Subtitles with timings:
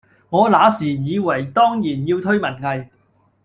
[0.31, 2.87] 我那時以爲當然要推文藝，